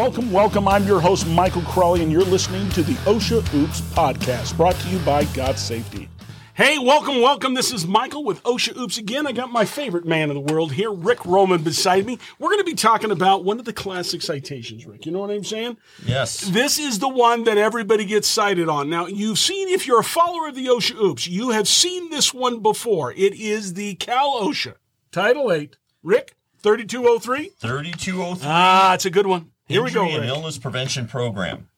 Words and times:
Welcome, 0.00 0.32
welcome. 0.32 0.66
I'm 0.66 0.86
your 0.86 0.98
host, 0.98 1.26
Michael 1.26 1.60
Crawley, 1.60 2.02
and 2.02 2.10
you're 2.10 2.22
listening 2.22 2.70
to 2.70 2.82
the 2.82 2.94
OSHA 3.04 3.52
Oops 3.52 3.82
podcast, 3.92 4.56
brought 4.56 4.74
to 4.76 4.88
you 4.88 4.98
by 5.00 5.24
Got 5.24 5.58
Safety. 5.58 6.08
Hey, 6.54 6.78
welcome, 6.78 7.20
welcome. 7.20 7.52
This 7.52 7.70
is 7.70 7.86
Michael 7.86 8.24
with 8.24 8.42
OSHA 8.44 8.78
Oops 8.78 8.96
again. 8.96 9.26
I 9.26 9.32
got 9.32 9.52
my 9.52 9.66
favorite 9.66 10.06
man 10.06 10.30
in 10.30 10.36
the 10.36 10.54
world 10.54 10.72
here, 10.72 10.90
Rick 10.90 11.26
Roman, 11.26 11.62
beside 11.62 12.06
me. 12.06 12.18
We're 12.38 12.48
going 12.48 12.60
to 12.60 12.64
be 12.64 12.72
talking 12.72 13.10
about 13.10 13.44
one 13.44 13.58
of 13.58 13.66
the 13.66 13.74
classic 13.74 14.22
citations, 14.22 14.86
Rick. 14.86 15.04
You 15.04 15.12
know 15.12 15.18
what 15.18 15.30
I'm 15.30 15.44
saying? 15.44 15.76
Yes. 16.06 16.40
This 16.40 16.78
is 16.78 16.98
the 16.98 17.08
one 17.10 17.44
that 17.44 17.58
everybody 17.58 18.06
gets 18.06 18.26
cited 18.26 18.70
on. 18.70 18.88
Now, 18.88 19.04
you've 19.04 19.38
seen, 19.38 19.68
if 19.68 19.86
you're 19.86 20.00
a 20.00 20.02
follower 20.02 20.48
of 20.48 20.54
the 20.54 20.68
OSHA 20.68 20.96
Oops, 20.96 21.28
you 21.28 21.50
have 21.50 21.68
seen 21.68 22.08
this 22.08 22.32
one 22.32 22.60
before. 22.60 23.12
It 23.12 23.34
is 23.34 23.74
the 23.74 23.96
Cal 23.96 24.40
OSHA 24.40 24.76
Title 25.12 25.52
8. 25.52 25.76
Rick, 26.02 26.36
3203? 26.62 27.50
3203. 27.60 28.48
Ah, 28.48 28.94
it's 28.94 29.04
a 29.04 29.10
good 29.10 29.26
one. 29.26 29.49
Here 29.70 29.84
we 29.84 29.92
go. 29.92 30.04
Injury 30.04 30.20
and 30.22 30.28
Illness 30.28 30.58
Prevention 30.58 31.06
Program. 31.06 31.68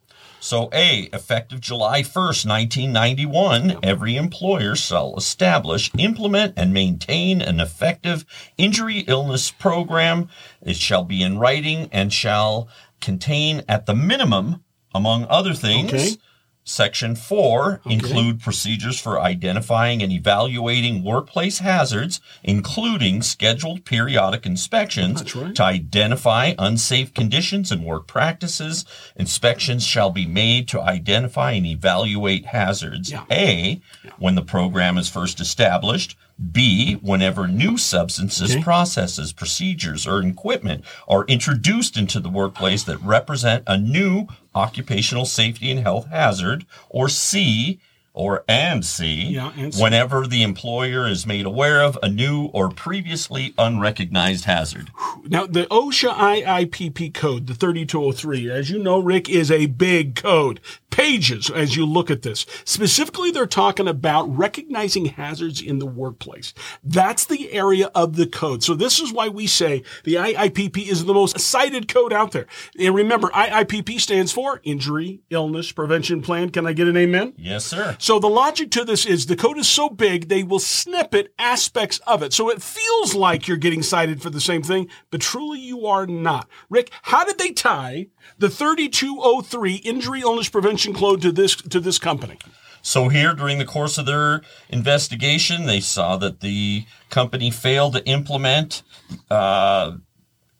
So, 0.40 0.70
A, 0.72 1.10
effective 1.12 1.60
July 1.60 2.00
1st, 2.02 2.48
1991, 2.48 3.78
every 3.82 4.16
employer 4.16 4.74
shall 4.74 5.14
establish, 5.16 5.90
implement, 5.98 6.54
and 6.56 6.72
maintain 6.72 7.42
an 7.42 7.60
effective 7.60 8.24
injury 8.56 9.00
illness 9.00 9.50
program. 9.50 10.28
It 10.62 10.76
shall 10.76 11.04
be 11.04 11.22
in 11.22 11.38
writing 11.38 11.90
and 11.92 12.12
shall 12.12 12.68
contain, 13.00 13.62
at 13.68 13.84
the 13.86 13.94
minimum, 13.94 14.64
among 14.94 15.26
other 15.28 15.52
things, 15.52 15.92
Okay. 15.92 16.16
Section 16.64 17.16
4 17.16 17.80
include 17.86 18.40
procedures 18.40 19.00
for 19.00 19.20
identifying 19.20 20.00
and 20.00 20.12
evaluating 20.12 21.02
workplace 21.02 21.58
hazards, 21.58 22.20
including 22.44 23.20
scheduled 23.20 23.84
periodic 23.84 24.46
inspections 24.46 25.34
right. 25.34 25.54
to 25.56 25.62
identify 25.64 26.54
unsafe 26.58 27.12
conditions 27.14 27.72
and 27.72 27.84
work 27.84 28.06
practices. 28.06 28.84
Inspections 29.16 29.84
shall 29.84 30.10
be 30.10 30.26
made 30.26 30.68
to 30.68 30.80
identify 30.80 31.50
and 31.52 31.66
evaluate 31.66 32.46
hazards. 32.46 33.10
Yeah. 33.10 33.24
A, 33.28 33.80
when 34.18 34.36
the 34.36 34.42
program 34.42 34.98
is 34.98 35.08
first 35.08 35.40
established. 35.40 36.16
B, 36.50 36.94
whenever 36.94 37.46
new 37.46 37.76
substances, 37.76 38.52
Okay. 38.52 38.62
processes, 38.62 39.32
procedures, 39.32 40.06
or 40.06 40.20
equipment 40.22 40.84
are 41.06 41.24
introduced 41.26 41.96
into 41.96 42.20
the 42.20 42.28
workplace 42.28 42.84
that 42.84 43.00
represent 43.02 43.62
a 43.66 43.78
new 43.78 44.26
occupational 44.54 45.24
safety 45.24 45.70
and 45.70 45.80
health 45.80 46.08
hazard. 46.08 46.64
Or 46.88 47.08
C, 47.08 47.78
or 48.14 48.44
and 48.46 48.84
C, 48.84 49.28
Yeah, 49.30 49.52
and 49.56 49.74
C. 49.74 49.82
whenever 49.82 50.26
the 50.26 50.42
employer 50.42 51.08
is 51.08 51.26
made 51.26 51.46
aware 51.46 51.80
of 51.82 51.98
a 52.02 52.10
new 52.10 52.46
or 52.52 52.68
previously 52.68 53.54
unrecognized 53.56 54.44
hazard. 54.44 54.90
Now, 55.26 55.46
the 55.46 55.64
OSHA 55.70 56.42
IIPP 56.44 57.14
code, 57.14 57.46
the 57.46 57.54
3203, 57.54 58.50
as 58.50 58.68
you 58.68 58.78
know, 58.78 58.98
Rick, 58.98 59.30
is 59.30 59.50
a 59.50 59.64
big 59.64 60.14
code. 60.14 60.60
Pages 60.92 61.50
as 61.50 61.74
you 61.74 61.86
look 61.86 62.10
at 62.10 62.20
this. 62.20 62.44
Specifically, 62.66 63.30
they're 63.30 63.46
talking 63.46 63.88
about 63.88 64.24
recognizing 64.24 65.06
hazards 65.06 65.60
in 65.62 65.78
the 65.78 65.86
workplace. 65.86 66.52
That's 66.84 67.24
the 67.24 67.50
area 67.50 67.90
of 67.94 68.16
the 68.16 68.26
code. 68.26 68.62
So 68.62 68.74
this 68.74 69.00
is 69.00 69.10
why 69.10 69.28
we 69.28 69.46
say 69.46 69.82
the 70.04 70.16
IIPP 70.16 70.86
is 70.86 71.06
the 71.06 71.14
most 71.14 71.40
cited 71.40 71.88
code 71.88 72.12
out 72.12 72.32
there. 72.32 72.46
And 72.78 72.94
remember, 72.94 73.28
IIPP 73.28 74.00
stands 74.00 74.32
for 74.32 74.60
Injury, 74.64 75.22
Illness, 75.30 75.72
Prevention 75.72 76.20
Plan. 76.20 76.50
Can 76.50 76.66
I 76.66 76.74
get 76.74 76.88
an 76.88 76.96
amen? 76.98 77.32
Yes, 77.38 77.64
sir. 77.64 77.96
So 77.98 78.18
the 78.18 78.28
logic 78.28 78.70
to 78.72 78.84
this 78.84 79.06
is 79.06 79.26
the 79.26 79.36
code 79.36 79.56
is 79.56 79.68
so 79.68 79.88
big, 79.88 80.28
they 80.28 80.42
will 80.42 80.58
snippet 80.58 81.32
aspects 81.38 82.00
of 82.06 82.22
it. 82.22 82.34
So 82.34 82.50
it 82.50 82.62
feels 82.62 83.14
like 83.14 83.48
you're 83.48 83.56
getting 83.56 83.82
cited 83.82 84.20
for 84.20 84.28
the 84.28 84.42
same 84.42 84.62
thing, 84.62 84.88
but 85.10 85.22
truly 85.22 85.58
you 85.58 85.86
are 85.86 86.06
not. 86.06 86.48
Rick, 86.68 86.90
how 87.02 87.24
did 87.24 87.38
they 87.38 87.52
tie 87.52 88.08
the 88.38 88.50
3203 88.50 89.76
injury 89.76 90.20
illness 90.20 90.50
prevention 90.50 90.81
code 90.86 91.22
to 91.22 91.32
this, 91.32 91.56
to 91.56 91.80
this 91.80 91.98
company? 91.98 92.38
So 92.82 93.08
here, 93.08 93.32
during 93.32 93.58
the 93.58 93.64
course 93.64 93.96
of 93.96 94.06
their 94.06 94.42
investigation, 94.68 95.66
they 95.66 95.80
saw 95.80 96.16
that 96.16 96.40
the 96.40 96.84
company 97.10 97.50
failed 97.50 97.94
to 97.94 98.04
implement 98.04 98.82
uh, 99.30 99.92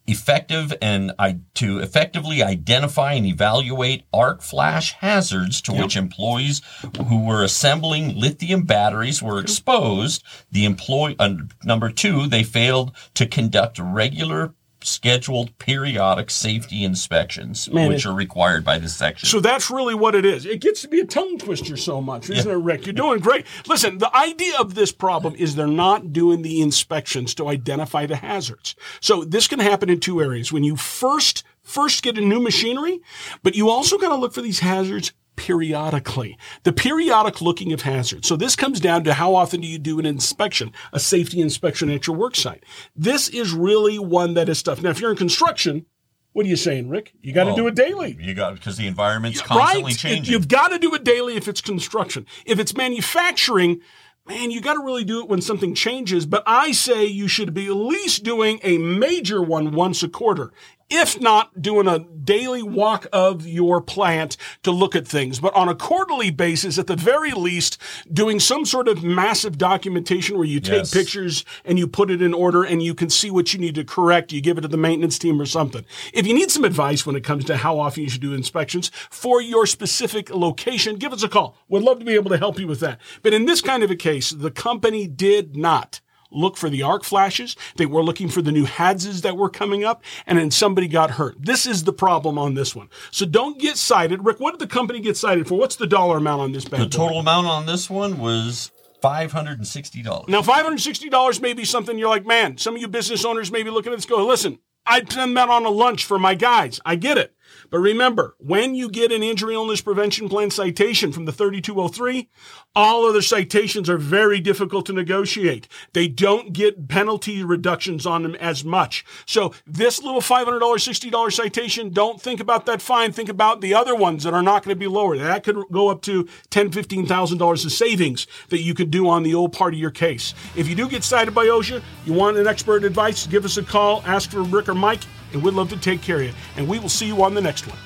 effective 0.07 0.73
and 0.81 1.13
I, 1.19 1.39
to 1.55 1.79
effectively 1.79 2.41
identify 2.41 3.13
and 3.13 3.25
evaluate 3.25 4.05
arc 4.13 4.41
flash 4.41 4.93
hazards 4.93 5.61
to 5.61 5.73
which 5.73 5.95
employees 5.95 6.61
who 7.07 7.25
were 7.25 7.43
assembling 7.43 8.17
lithium 8.17 8.63
batteries 8.63 9.21
were 9.21 9.39
exposed. 9.39 10.23
The 10.51 10.65
employee 10.65 11.15
uh, 11.19 11.35
number 11.63 11.89
two, 11.89 12.27
they 12.27 12.43
failed 12.43 12.95
to 13.15 13.25
conduct 13.25 13.79
regular 13.79 14.53
scheduled 14.85 15.57
periodic 15.57 16.29
safety 16.29 16.83
inspections, 16.83 17.69
Man, 17.71 17.89
which 17.89 18.05
it- 18.05 18.09
are 18.09 18.13
required 18.13 18.63
by 18.63 18.77
this 18.79 18.95
section. 18.95 19.27
So 19.27 19.39
that's 19.39 19.69
really 19.69 19.95
what 19.95 20.15
it 20.15 20.25
is. 20.25 20.45
It 20.45 20.61
gets 20.61 20.81
to 20.81 20.87
be 20.87 20.99
a 20.99 21.05
tongue 21.05 21.37
twister 21.37 21.77
so 21.77 22.01
much, 22.01 22.29
isn't 22.29 22.49
it, 22.51 22.55
Rick? 22.55 22.85
You're 22.85 22.93
doing 22.93 23.19
great. 23.19 23.45
Listen, 23.67 23.97
the 23.97 24.15
idea 24.15 24.57
of 24.59 24.75
this 24.75 24.91
problem 24.91 25.35
is 25.35 25.55
they're 25.55 25.67
not 25.67 26.13
doing 26.13 26.41
the 26.41 26.61
inspections 26.61 27.33
to 27.35 27.47
identify 27.47 28.05
the 28.05 28.17
hazards. 28.17 28.75
So 29.01 29.23
this 29.23 29.47
can 29.47 29.59
happen 29.59 29.89
in 29.89 29.99
two 29.99 30.21
areas. 30.21 30.51
When 30.51 30.63
you 30.63 30.75
first 30.75 31.43
first 31.61 32.03
get 32.03 32.17
a 32.17 32.21
new 32.21 32.41
machinery, 32.41 32.99
but 33.41 33.55
you 33.55 33.69
also 33.69 33.97
got 33.97 34.09
to 34.09 34.15
look 34.15 34.33
for 34.33 34.41
these 34.41 34.59
hazards 34.59 35.13
periodically. 35.35 36.37
The 36.63 36.73
periodic 36.73 37.41
looking 37.41 37.73
of 37.73 37.81
hazards. 37.81 38.27
So 38.27 38.35
this 38.35 38.55
comes 38.55 38.79
down 38.79 39.03
to 39.05 39.13
how 39.13 39.35
often 39.35 39.61
do 39.61 39.67
you 39.67 39.79
do 39.79 39.99
an 39.99 40.05
inspection, 40.05 40.71
a 40.91 40.99
safety 40.99 41.41
inspection 41.41 41.89
at 41.89 42.07
your 42.07 42.15
work 42.15 42.35
site. 42.35 42.63
This 42.95 43.29
is 43.29 43.53
really 43.53 43.99
one 43.99 44.33
that 44.35 44.49
is 44.49 44.61
tough. 44.63 44.81
Now, 44.81 44.89
if 44.89 44.99
you're 44.99 45.11
in 45.11 45.17
construction, 45.17 45.85
what 46.33 46.45
are 46.45 46.49
you 46.49 46.55
saying, 46.55 46.89
Rick? 46.89 47.13
You 47.21 47.31
got 47.31 47.43
to 47.43 47.49
Well, 47.49 47.55
do 47.57 47.63
oh, 47.65 47.67
it 47.67 47.75
daily. 47.75 48.17
You 48.19 48.33
got 48.33 48.55
because 48.55 48.77
the 48.77 48.87
environment's 48.87 49.41
constantly 49.41 49.91
right? 49.91 49.97
changing. 49.97 50.33
You've 50.33 50.47
got 50.47 50.69
to 50.69 50.79
do 50.79 50.93
it 50.95 51.03
daily 51.03 51.35
if 51.35 51.47
it's 51.47 51.61
construction. 51.61 52.25
If 52.45 52.59
it's 52.59 52.75
manufacturing, 52.75 53.81
man, 54.27 54.49
you 54.49 54.59
got 54.59 54.73
to 54.73 54.83
really 54.83 55.03
do 55.03 55.21
it 55.21 55.29
when 55.29 55.41
something 55.41 55.75
changes. 55.75 56.25
But 56.25 56.43
I 56.47 56.71
say 56.71 57.05
you 57.05 57.27
should 57.27 57.53
be 57.53 57.67
at 57.67 57.75
least 57.75 58.23
doing 58.23 58.59
a 58.63 58.79
major 58.79 59.43
one 59.43 59.71
once 59.71 60.01
a 60.01 60.09
quarter. 60.09 60.51
If 60.95 61.19
not 61.19 61.59
doing 61.59 61.87
a 61.87 61.99
daily 61.99 62.61
walk 62.61 63.07
of 63.11 63.47
your 63.47 63.81
plant 63.81 64.37
to 64.61 64.69
look 64.69 64.95
at 64.95 65.07
things, 65.07 65.39
but 65.39 65.51
on 65.55 65.67
a 65.67 65.73
quarterly 65.73 66.29
basis, 66.29 66.77
at 66.77 66.85
the 66.85 66.95
very 66.95 67.31
least, 67.31 67.79
doing 68.11 68.39
some 68.39 68.63
sort 68.63 68.87
of 68.87 69.03
massive 69.03 69.57
documentation 69.57 70.37
where 70.37 70.45
you 70.45 70.59
take 70.59 70.73
Yes. 70.83 70.93
pictures 70.93 71.45
and 71.65 71.79
you 71.79 71.87
put 71.87 72.11
it 72.11 72.21
in 72.21 72.31
order 72.31 72.63
and 72.63 72.83
you 72.83 72.93
can 72.93 73.09
see 73.09 73.31
what 73.31 73.53
you 73.53 73.59
need 73.59 73.73
to 73.73 73.83
correct. 73.83 74.31
You 74.31 74.39
give 74.39 74.59
it 74.59 74.61
to 74.61 74.67
the 74.67 74.77
maintenance 74.77 75.17
team 75.17 75.41
or 75.41 75.47
something. 75.47 75.83
If 76.13 76.27
you 76.27 76.33
need 76.35 76.51
some 76.51 76.63
advice 76.63 77.07
when 77.07 77.15
it 77.15 77.23
comes 77.23 77.43
to 77.45 77.57
how 77.57 77.79
often 77.79 78.03
you 78.03 78.09
should 78.09 78.21
do 78.21 78.35
inspections 78.35 78.91
for 79.09 79.41
your 79.41 79.65
specific 79.65 80.29
location, 80.29 80.97
give 80.97 81.11
us 81.11 81.23
a 81.23 81.27
call. 81.27 81.57
We'd 81.69 81.81
love 81.81 81.97
to 81.99 82.05
be 82.05 82.13
able 82.13 82.29
to 82.29 82.37
help 82.37 82.59
you 82.59 82.67
with 82.67 82.81
that. 82.81 82.99
But 83.23 83.33
in 83.33 83.45
this 83.45 83.61
kind 83.61 83.81
of 83.81 83.89
a 83.89 83.95
case, 83.95 84.29
the 84.29 84.51
company 84.51 85.07
did 85.07 85.57
not 85.57 86.01
look 86.33 86.57
for 86.57 86.69
the 86.69 86.83
arc 86.83 87.03
flashes. 87.03 87.55
They 87.75 87.85
were 87.85 88.03
looking 88.03 88.29
for 88.29 88.41
the 88.41 88.51
new 88.51 88.65
HADSs 88.65 89.21
that 89.21 89.37
were 89.37 89.49
coming 89.49 89.83
up, 89.83 90.03
and 90.25 90.37
then 90.37 90.51
somebody 90.51 90.87
got 90.87 91.11
hurt. 91.11 91.35
This 91.39 91.65
is 91.65 91.83
the 91.83 91.93
problem 91.93 92.37
on 92.37 92.53
this 92.53 92.75
one. 92.75 92.89
So 93.11 93.25
don't 93.25 93.59
get 93.59 93.77
cited. 93.77 94.25
Rick, 94.25 94.39
what 94.39 94.51
did 94.51 94.59
the 94.59 94.73
company 94.73 94.99
get 94.99 95.17
cited 95.17 95.47
for? 95.47 95.57
What's 95.57 95.75
the 95.75 95.87
dollar 95.87 96.17
amount 96.17 96.41
on 96.41 96.51
this 96.51 96.65
bad 96.65 96.81
the 96.81 96.85
boy? 96.85 96.89
total 96.89 97.19
amount 97.19 97.47
on 97.47 97.65
this 97.65 97.89
one 97.89 98.17
was 98.19 98.71
five 99.01 99.31
hundred 99.31 99.57
and 99.57 99.67
sixty 99.67 100.01
dollars. 100.01 100.27
Now, 100.29 100.41
$560 100.41 101.41
may 101.41 101.53
be 101.53 101.65
something 101.65 101.97
you're 101.97 102.09
like, 102.09 102.25
man, 102.25 102.57
some 102.57 102.75
of 102.75 102.81
you 102.81 102.87
business 102.87 103.25
owners 103.25 103.51
may 103.51 103.63
be 103.63 103.69
looking 103.69 103.91
at 103.91 103.97
this 103.97 104.05
go, 104.05 104.25
listen, 104.25 104.59
I'd 104.85 105.11
send 105.11 105.37
that 105.37 105.49
on 105.49 105.65
a 105.65 105.69
lunch 105.69 106.05
for 106.05 106.19
my 106.19 106.35
guys. 106.35 106.79
I 106.85 106.95
get 106.95 107.17
it. 107.17 107.33
But 107.69 107.79
remember, 107.79 108.35
when 108.37 108.75
you 108.75 108.89
get 108.89 109.11
an 109.11 109.23
injury 109.23 109.55
illness 109.55 109.81
prevention 109.81 110.29
plan 110.29 110.51
citation 110.51 111.11
from 111.11 111.25
the 111.25 111.31
3203, 111.31 112.29
all 112.75 113.05
other 113.05 113.21
citations 113.21 113.89
are 113.89 113.97
very 113.97 114.39
difficult 114.39 114.85
to 114.87 114.93
negotiate. 114.93 115.67
They 115.93 116.07
don't 116.07 116.53
get 116.53 116.87
penalty 116.87 117.43
reductions 117.43 118.05
on 118.05 118.23
them 118.23 118.35
as 118.35 118.63
much. 118.63 119.05
So 119.25 119.53
this 119.65 120.01
little 120.01 120.21
$500, 120.21 120.59
$60 120.59 121.31
citation, 121.31 121.89
don't 121.89 122.21
think 122.21 122.39
about 122.39 122.65
that 122.65 122.81
fine. 122.81 123.11
Think 123.11 123.29
about 123.29 123.61
the 123.61 123.73
other 123.73 123.95
ones 123.95 124.23
that 124.23 124.33
are 124.33 124.43
not 124.43 124.63
going 124.63 124.75
to 124.75 124.79
be 124.79 124.87
lower. 124.87 125.17
That 125.17 125.43
could 125.43 125.57
go 125.71 125.89
up 125.89 126.01
to 126.03 126.25
$10,000, 126.49 126.71
$15,000 126.71 127.65
of 127.65 127.71
savings 127.71 128.27
that 128.49 128.61
you 128.61 128.73
could 128.73 128.91
do 128.91 129.07
on 129.07 129.23
the 129.23 129.35
old 129.35 129.53
part 129.53 129.73
of 129.73 129.79
your 129.79 129.91
case. 129.91 130.33
If 130.55 130.67
you 130.67 130.75
do 130.75 130.89
get 130.89 131.03
cited 131.03 131.33
by 131.33 131.45
OSHA, 131.45 131.81
you 132.05 132.13
want 132.13 132.37
an 132.37 132.47
expert 132.47 132.83
advice, 132.83 133.27
give 133.27 133.45
us 133.45 133.57
a 133.57 133.63
call, 133.63 134.03
ask 134.05 134.31
for 134.31 134.43
Rick 134.43 134.69
or 134.69 134.75
Mike, 134.75 135.01
and 135.33 135.43
we'd 135.43 135.53
love 135.53 135.69
to 135.69 135.77
take 135.77 136.01
care 136.01 136.17
of 136.17 136.23
you. 136.23 136.33
And 136.57 136.67
we 136.67 136.79
will 136.79 136.89
see 136.89 137.07
you 137.07 137.23
on 137.23 137.33
the 137.33 137.41
next 137.41 137.67
one. 137.67 137.77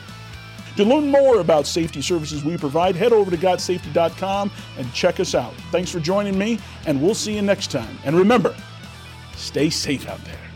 To 0.78 0.86
learn 0.86 1.10
more 1.10 1.40
about 1.40 1.66
safety 1.66 2.02
services 2.04 2.44
we 2.44 2.56
provide, 2.56 2.96
head 2.96 3.12
over 3.12 3.32
to 3.32 3.38
gotsafety.com 3.38 4.52
and 4.78 4.94
check 4.94 5.20
us 5.20 5.34
out. 5.34 5.56
Thanks 5.72 5.90
for 5.90 6.00
joining 6.00 6.38
me, 6.38 6.60
and 6.86 7.02
we'll 7.02 7.16
see 7.16 7.36
you 7.36 7.42
next 7.42 7.72
time. 7.72 7.98
And 8.06 8.16
remember, 8.16 8.56
stay 9.36 9.72
safe 9.72 10.08
out 10.08 10.24
there. 10.24 10.47